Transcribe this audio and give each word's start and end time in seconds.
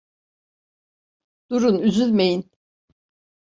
Durun, 1.49 1.79
üzülmeyin… 1.79 2.51